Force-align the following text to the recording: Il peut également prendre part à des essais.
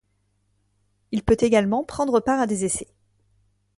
Il 1.11 1.21
peut 1.21 1.37
également 1.41 1.83
prendre 1.83 2.21
part 2.21 2.39
à 2.41 2.47
des 2.47 2.65
essais. 2.65 2.87